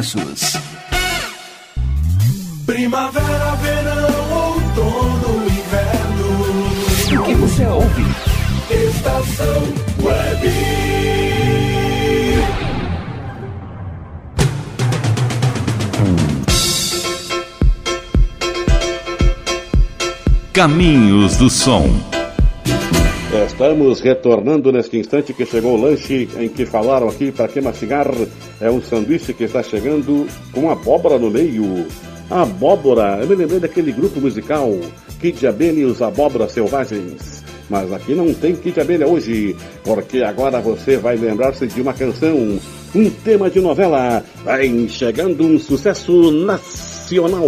Primavera, 2.65 3.55
verão, 3.57 4.33
outono, 4.33 5.45
inverno. 5.45 7.21
O 7.21 7.23
que 7.23 7.35
você 7.35 7.65
ouve? 7.67 8.05
Estação 8.71 9.61
Web. 10.01 10.51
Caminhos 20.51 21.37
do 21.37 21.49
Som. 21.49 22.20
Estamos 23.61 23.99
retornando 23.99 24.71
neste 24.71 24.97
instante 24.97 25.35
que 25.35 25.45
chegou 25.45 25.77
o 25.77 25.79
lanche 25.79 26.27
em 26.39 26.49
que 26.49 26.65
falaram 26.65 27.07
aqui 27.07 27.31
para 27.31 27.47
que 27.47 27.61
mastigar. 27.61 28.07
É 28.59 28.71
um 28.71 28.81
sanduíche 28.81 29.35
que 29.35 29.43
está 29.43 29.61
chegando 29.61 30.25
com 30.51 30.71
abóbora 30.71 31.19
no 31.19 31.29
meio. 31.29 31.85
Abóbora, 32.27 33.19
eu 33.21 33.27
me 33.27 33.35
lembrei 33.35 33.59
daquele 33.59 33.91
grupo 33.91 34.19
musical 34.19 34.67
Kid 35.19 35.45
Abelha 35.45 35.81
e 35.81 35.85
os 35.85 36.01
Abóboras 36.01 36.53
Selvagens. 36.53 37.43
Mas 37.69 37.93
aqui 37.93 38.15
não 38.15 38.33
tem 38.33 38.55
Kid 38.55 38.81
Abelha 38.81 39.07
hoje, 39.07 39.55
porque 39.83 40.23
agora 40.23 40.59
você 40.59 40.97
vai 40.97 41.15
lembrar-se 41.15 41.67
de 41.67 41.83
uma 41.83 41.93
canção, 41.93 42.59
um 42.95 43.09
tema 43.23 43.47
de 43.47 43.61
novela. 43.61 44.25
Vai 44.43 44.87
chegando 44.89 45.45
um 45.45 45.59
sucesso 45.59 46.31
nacional. 46.31 47.45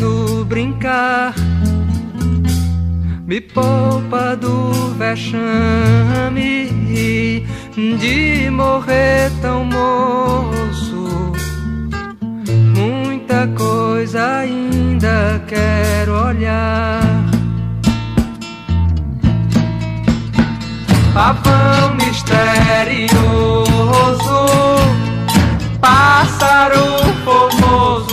Eterno 0.00 0.44
brincar 0.44 1.34
me 3.26 3.40
poupa 3.40 4.34
do 4.36 4.94
vexame 4.98 6.70
de 7.74 8.50
morrer 8.50 9.30
tão 9.40 9.64
moço. 9.64 11.32
Muita 12.74 13.46
coisa 13.48 14.38
ainda 14.38 15.40
quero 15.46 16.26
olhar. 16.26 17.00
Pavão 21.14 21.94
misterioso, 21.94 23.20
pássaro 25.80 26.84
formoso 27.24 28.09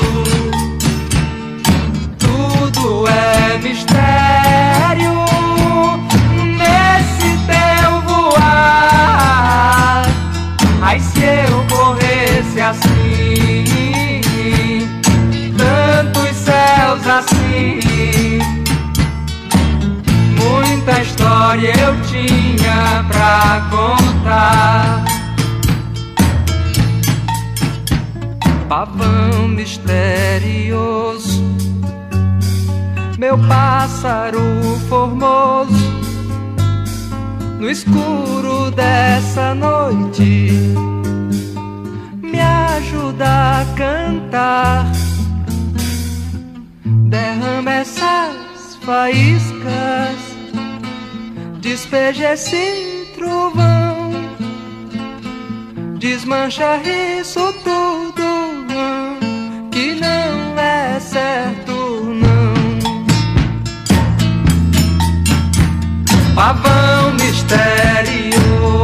Ai, 10.81 10.99
se 10.99 11.19
eu 11.19 11.65
corresse 11.69 12.61
assim, 12.61 13.63
tantos 15.57 16.35
céus 16.35 17.07
assim, 17.07 18.39
muita 20.35 21.01
história 21.01 21.73
eu 21.79 21.95
tinha 22.03 23.03
pra 23.07 23.67
contar. 23.69 25.05
Pavão 28.69 29.47
misterioso 29.47 31.37
meu 33.17 33.35
pássaro 33.47 34.39
formoso, 34.87 35.96
no 37.59 37.69
escuro 37.69 38.71
dessa 38.71 39.53
noite, 39.55 40.51
me 42.21 42.39
ajuda 42.39 43.61
a 43.61 43.65
cantar. 43.75 44.91
Derrama 47.09 47.71
essas 47.71 48.75
faíscas, 48.81 50.17
despeja 51.61 52.33
esse 52.33 53.11
trovão, 53.15 54.11
desmancha 55.97 56.81
isso 57.19 57.53
tudo 57.63 58.27
que 59.71 59.95
não 59.95 60.59
é 60.59 60.99
certo, 60.99 61.76
pavão 66.37 67.13
misterioso, 67.13 68.76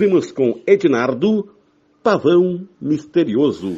Ouvimos 0.00 0.32
com 0.32 0.58
Ednardo 0.66 1.50
Pavão 2.02 2.66
Misterioso, 2.80 3.76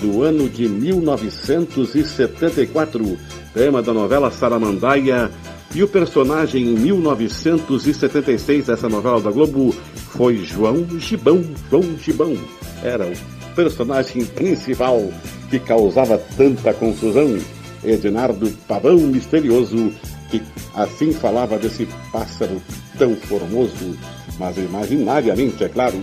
do 0.00 0.22
ano 0.22 0.48
de 0.48 0.68
1974, 0.68 3.18
tema 3.52 3.82
da 3.82 3.92
novela 3.92 4.30
Saramandaia. 4.30 5.32
E 5.74 5.82
o 5.82 5.88
personagem 5.88 6.64
em 6.64 6.76
1976 6.76 8.66
dessa 8.66 8.88
novela 8.88 9.20
da 9.20 9.32
Globo 9.32 9.74
foi 10.12 10.36
João 10.36 10.86
Gibão. 11.00 11.42
João 11.68 11.98
Gibão 11.98 12.36
era 12.80 13.08
o 13.08 13.12
personagem 13.56 14.24
principal 14.26 15.12
que 15.50 15.58
causava 15.58 16.18
tanta 16.36 16.72
confusão. 16.72 17.36
Ednardo 17.82 18.48
Pavão 18.68 18.98
Misterioso, 18.98 19.92
que 20.30 20.40
assim 20.72 21.12
falava 21.12 21.58
desse 21.58 21.88
pássaro 22.12 22.62
tão 22.96 23.16
formoso, 23.16 23.98
mas 24.38 24.56
imaginariamente, 24.58 25.64
é 25.64 25.68
claro. 25.68 25.98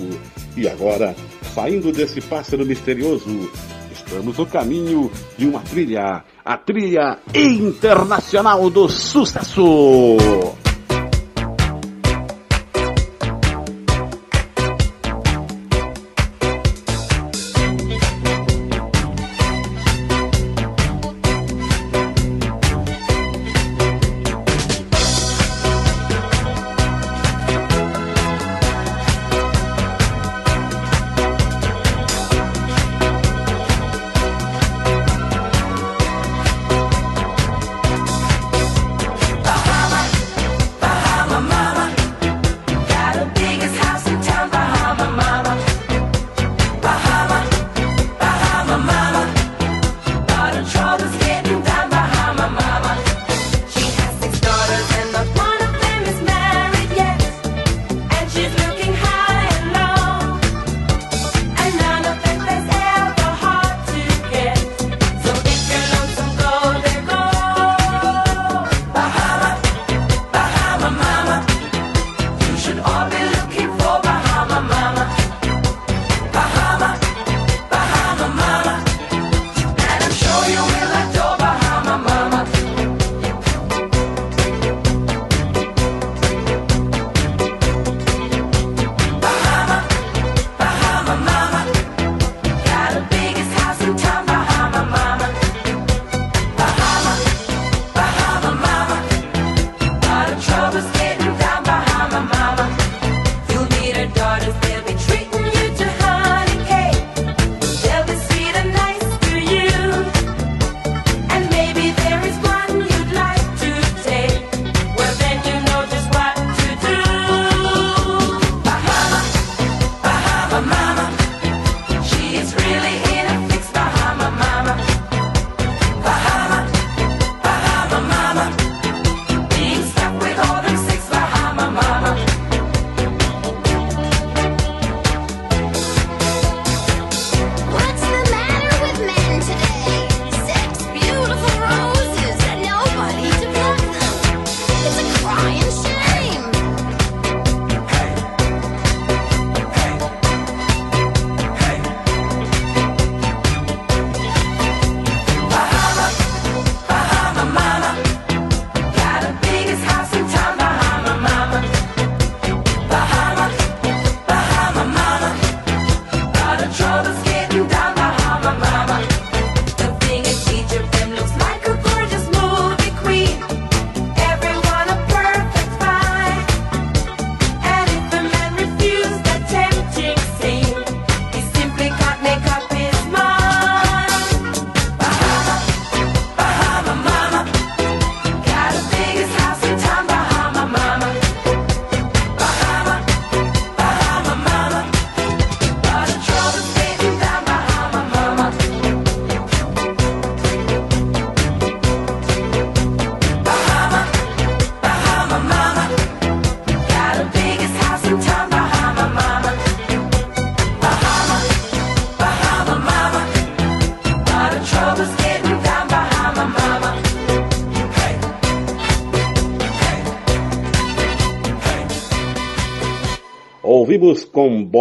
E 0.55 0.67
agora, 0.67 1.15
saindo 1.53 1.91
desse 1.91 2.21
pássaro 2.21 2.65
misterioso, 2.65 3.49
estamos 3.91 4.37
no 4.37 4.45
caminho 4.45 5.11
de 5.37 5.47
uma 5.47 5.59
trilha, 5.61 6.23
a 6.43 6.57
trilha 6.57 7.19
internacional 7.33 8.69
do 8.69 8.89
sucesso. 8.89 10.17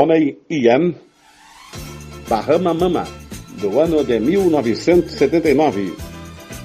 Bonnie 0.01 0.39
M, 0.49 0.95
Bahama 2.27 2.73
Mama, 2.73 3.07
do 3.61 3.79
ano 3.79 4.03
de 4.03 4.19
1979. 4.19 5.95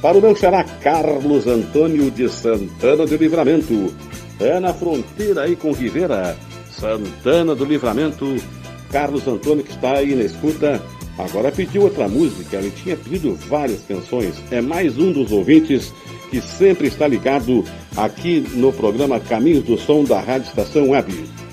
Para 0.01 0.17
o 0.17 0.21
meu 0.21 0.33
xará 0.33 0.63
Carlos 0.63 1.45
Antônio 1.45 2.09
de 2.09 2.29
Santana 2.29 3.05
do 3.05 3.17
Livramento. 3.17 3.93
É 4.39 4.57
na 4.57 4.73
fronteira 4.73 5.41
aí 5.41 5.57
com 5.57 5.73
Rivera, 5.73 6.37
Santana 6.71 7.53
do 7.53 7.65
Livramento. 7.65 8.37
Carlos 8.89 9.27
Antônio 9.27 9.65
que 9.65 9.71
está 9.71 9.97
aí 9.97 10.15
na 10.15 10.23
escuta. 10.23 10.81
Agora 11.17 11.51
pediu 11.51 11.81
outra 11.81 12.07
música, 12.07 12.55
ele 12.55 12.71
tinha 12.71 12.95
pedido 12.95 13.35
várias 13.49 13.81
canções. 13.81 14.41
É 14.49 14.61
mais 14.61 14.97
um 14.97 15.11
dos 15.11 15.33
ouvintes 15.33 15.91
que 16.29 16.39
sempre 16.39 16.87
está 16.87 17.05
ligado 17.05 17.65
aqui 17.97 18.45
no 18.53 18.71
programa 18.71 19.19
Caminhos 19.19 19.65
do 19.65 19.77
Som 19.77 20.05
da 20.05 20.21
Rádio 20.21 20.47
Estação 20.47 20.91
Web. 20.91 21.44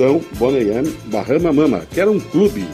Então, 0.00 0.18
Boneyam, 0.38 0.84
Bahama 1.12 1.52
Mama, 1.52 1.80
que 1.80 2.00
era 2.00 2.10
um 2.10 2.18
clube, 2.18 2.66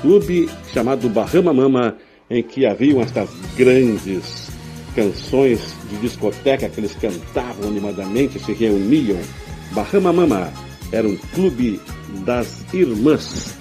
clube 0.00 0.48
chamado 0.72 1.08
Bahama 1.08 1.52
Mama, 1.52 1.96
em 2.30 2.44
que 2.44 2.64
haviam 2.64 3.00
estas 3.00 3.28
grandes 3.56 4.52
canções 4.94 5.74
de 5.90 5.96
discoteca 5.96 6.68
que 6.68 6.78
eles 6.78 6.94
cantavam 6.94 7.66
animadamente, 7.66 8.38
se 8.38 8.52
reuniam. 8.52 9.18
Bahama 9.72 10.12
Mama 10.12 10.52
era 10.92 11.08
um 11.08 11.16
clube 11.34 11.80
das 12.24 12.64
irmãs 12.72 13.52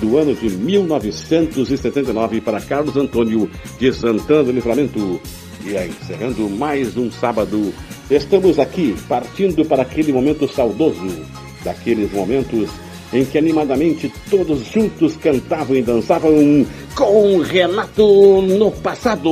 do 0.00 0.16
ano 0.16 0.34
de 0.34 0.48
1979 0.48 2.40
para 2.40 2.62
Carlos 2.62 2.96
Antônio 2.96 3.50
de 3.78 3.92
Santana 3.92 4.42
do 4.42 4.52
Livramento. 4.52 5.20
E 5.66 5.76
aí, 5.76 5.90
encerrando 5.90 6.48
mais 6.48 6.96
um 6.96 7.10
sábado, 7.10 7.74
estamos 8.10 8.58
aqui 8.58 8.96
partindo 9.06 9.66
para 9.66 9.82
aquele 9.82 10.14
momento 10.14 10.48
saudoso, 10.48 11.43
daqueles 11.64 12.12
momentos 12.12 12.70
em 13.12 13.24
que 13.24 13.38
animadamente 13.38 14.12
todos 14.30 14.64
juntos 14.66 15.16
cantavam 15.16 15.76
e 15.76 15.82
dançavam 15.82 16.66
com 16.94 17.38
Renato 17.38 18.42
no 18.42 18.70
passado. 18.70 19.30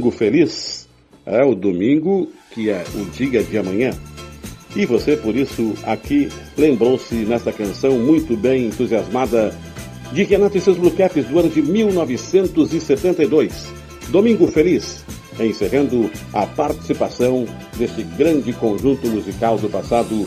Domingo 0.00 0.16
Feliz, 0.16 0.88
é 1.26 1.44
o 1.44 1.54
domingo 1.54 2.26
que 2.52 2.70
é 2.70 2.82
o 2.94 3.04
dia 3.10 3.42
de 3.42 3.58
amanhã. 3.58 3.90
E 4.74 4.86
você, 4.86 5.14
por 5.14 5.36
isso, 5.36 5.74
aqui 5.82 6.30
lembrou-se 6.56 7.14
nessa 7.16 7.52
canção 7.52 7.98
muito 7.98 8.34
bem 8.34 8.68
entusiasmada 8.68 9.54
de 10.10 10.22
Renato 10.22 10.56
e 10.56 10.60
seus 10.62 10.78
Blue 10.78 10.90
Caps 10.92 11.26
do 11.26 11.38
ano 11.38 11.50
de 11.50 11.60
1972. 11.60 13.66
Domingo 14.08 14.46
Feliz, 14.46 15.04
encerrando 15.38 16.10
a 16.32 16.46
participação 16.46 17.44
desse 17.76 18.02
grande 18.02 18.54
conjunto 18.54 19.06
musical 19.06 19.58
do 19.58 19.68
passado 19.68 20.26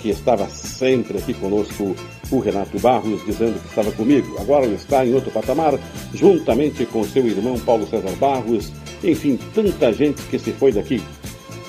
que 0.00 0.08
estava 0.08 0.48
sempre 0.48 1.18
aqui 1.18 1.34
conosco, 1.34 1.94
o 2.30 2.38
Renato 2.38 2.78
Barros, 2.78 3.22
dizendo 3.26 3.60
que 3.60 3.68
estava 3.68 3.92
comigo. 3.92 4.36
Agora 4.40 4.64
ele 4.64 4.76
está 4.76 5.04
em 5.04 5.14
outro 5.14 5.30
patamar, 5.30 5.78
juntamente 6.14 6.86
com 6.86 7.04
seu 7.04 7.26
irmão 7.26 7.58
Paulo 7.58 7.86
César 7.86 8.12
Barros, 8.18 8.72
enfim, 9.02 9.38
tanta 9.54 9.92
gente 9.92 10.22
que 10.22 10.38
se 10.38 10.52
foi 10.52 10.72
daqui. 10.72 11.02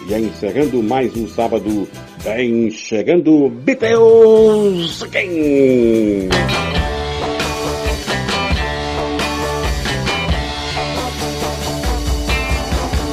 E 0.07 0.13
aí, 0.13 0.25
encerrando 0.25 0.82
mais 0.82 1.15
um 1.15 1.27
sábado, 1.27 1.88
vem 2.19 2.69
chegando 2.71 3.49
Beatles 3.49 5.03
Again! 5.03 6.29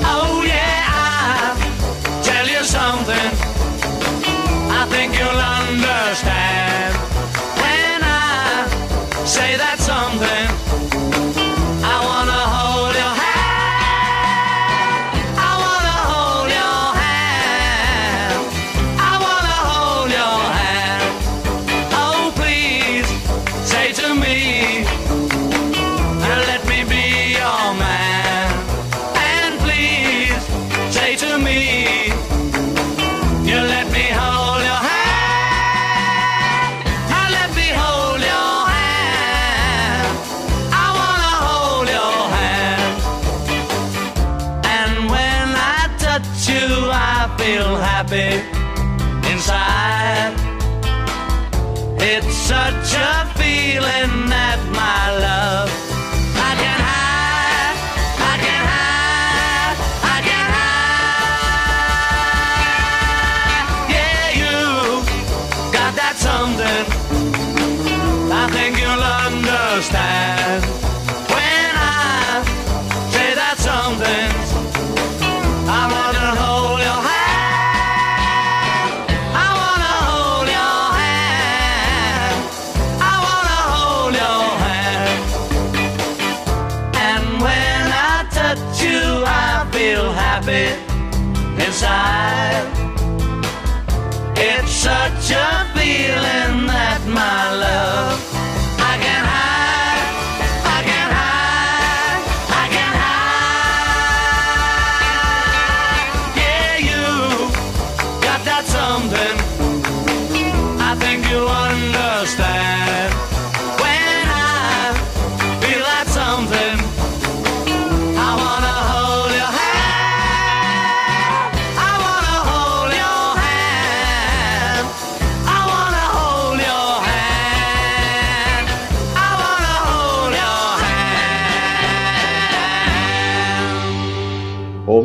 Oh 0.04 0.58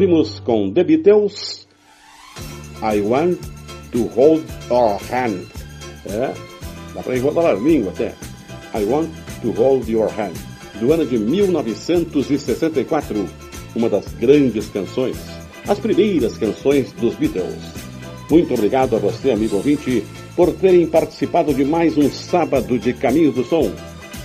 Ouvimos 0.03 0.41
com 0.41 0.69
The 0.69 0.83
Beatles 0.83 1.65
I 2.81 2.99
Want 2.99 3.39
to 3.93 4.03
Hold 4.13 4.43
Your 4.69 4.99
Hand. 5.09 5.45
É, 6.05 6.33
dá 6.93 7.01
para 7.01 7.15
enrolar 7.15 7.51
a 7.51 7.53
língua 7.53 7.93
até. 7.93 8.13
I 8.75 8.83
Want 8.83 9.07
to 9.41 9.51
Hold 9.51 9.87
Your 9.87 10.09
Hand. 10.09 10.33
Do 10.77 10.91
ano 10.91 11.05
de 11.05 11.17
1964. 11.17 13.29
Uma 13.73 13.87
das 13.87 14.05
grandes 14.15 14.67
canções. 14.67 15.15
As 15.69 15.79
primeiras 15.79 16.37
canções 16.37 16.91
dos 16.91 17.15
Beatles. 17.15 17.63
Muito 18.29 18.53
obrigado 18.53 18.97
a 18.97 18.99
você, 18.99 19.31
amigo 19.31 19.55
ouvinte, 19.55 20.03
por 20.35 20.51
terem 20.51 20.85
participado 20.85 21.53
de 21.53 21.63
mais 21.63 21.97
um 21.97 22.11
sábado 22.11 22.77
de 22.77 22.91
Caminhos 22.91 23.35
do 23.35 23.45
Som. 23.45 23.71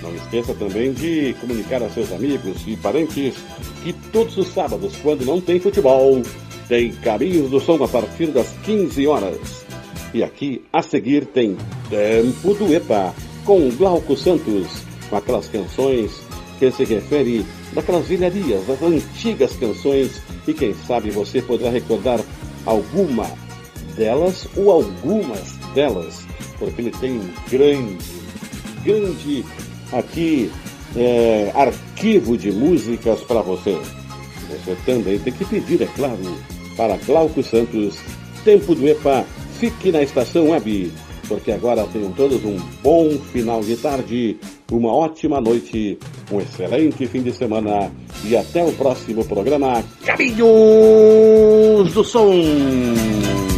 Não 0.01 0.15
esqueça 0.15 0.53
também 0.53 0.93
de 0.93 1.35
comunicar 1.41 1.83
a 1.83 1.89
seus 1.89 2.11
amigos 2.11 2.61
e 2.65 2.75
parentes 2.77 3.35
que 3.83 3.93
todos 4.11 4.37
os 4.37 4.47
sábados, 4.47 4.95
quando 5.01 5.25
não 5.25 5.41
tem 5.41 5.59
futebol, 5.59 6.21
tem 6.67 6.91
Caminhos 6.93 7.49
do 7.49 7.59
Som 7.59 7.83
a 7.83 7.87
partir 7.87 8.27
das 8.27 8.49
15 8.63 9.07
horas. 9.07 9.65
E 10.13 10.23
aqui, 10.23 10.63
a 10.71 10.81
seguir, 10.81 11.25
tem 11.25 11.57
Tempo 11.89 12.53
do 12.53 12.73
EPA, 12.73 13.13
com 13.43 13.69
Glauco 13.71 14.15
Santos, 14.15 14.67
com 15.09 15.15
aquelas 15.15 15.47
canções 15.47 16.21
que 16.59 16.71
se 16.71 16.83
refere 16.83 17.45
daquelas 17.73 18.07
velharias, 18.07 18.65
das 18.67 18.81
antigas 18.81 19.55
canções, 19.55 20.21
e 20.47 20.53
quem 20.53 20.73
sabe 20.73 21.09
você 21.09 21.41
poderá 21.41 21.69
recordar 21.69 22.19
alguma 22.65 23.25
delas 23.95 24.47
ou 24.55 24.71
algumas 24.71 25.57
delas, 25.73 26.21
porque 26.57 26.81
ele 26.81 26.91
tem 26.91 27.13
um 27.13 27.29
grande, 27.49 27.97
grande 28.83 29.45
aqui 29.91 30.51
é, 30.95 31.51
arquivo 31.53 32.37
de 32.37 32.51
músicas 32.51 33.21
para 33.21 33.41
você. 33.41 33.77
Você 34.49 34.75
também 34.85 35.19
tem 35.19 35.33
que 35.33 35.45
pedir, 35.45 35.81
é 35.81 35.87
claro, 35.95 36.17
para 36.75 36.97
Glauco 36.97 37.43
Santos, 37.43 37.97
Tempo 38.43 38.73
do 38.73 38.87
EPA, 38.87 39.25
fique 39.59 39.91
na 39.91 40.01
estação 40.01 40.51
web, 40.51 40.91
porque 41.27 41.51
agora 41.51 41.85
tenham 41.91 42.11
todos 42.13 42.43
um 42.45 42.57
bom 42.81 43.09
final 43.31 43.61
de 43.61 43.75
tarde, 43.75 44.37
uma 44.71 44.93
ótima 44.93 45.41
noite, 45.41 45.99
um 46.31 46.39
excelente 46.39 47.05
fim 47.05 47.21
de 47.21 47.33
semana 47.33 47.91
e 48.23 48.37
até 48.37 48.63
o 48.63 48.71
próximo 48.71 49.25
programa 49.25 49.83
Caminhos 50.05 50.39
do 51.93 52.03
Som. 52.03 53.48